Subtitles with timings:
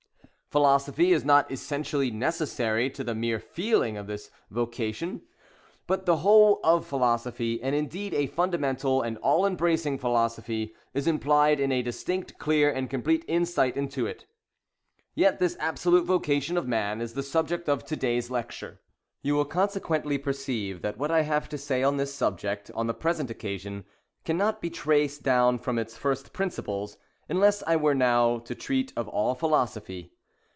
[0.51, 5.21] Philosophy is not essentially necessary to the mere / "1" this vocation;
[5.87, 11.61] but the whole of philosophy, and indeed a fundamental and all embracing philosophy, is implied
[11.61, 14.25] in a distinct, clear, and complete insight into it.
[15.15, 18.81] Yet this absolute vocation of man is the subject of to day's lecture.
[19.23, 22.93] You will consequently perceive that what I have to say on this subject on the
[22.93, 23.85] present occasion
[24.25, 26.97] cannot be traced down from its first principles
[27.29, 30.11] unless I were now to treat of all philosophy.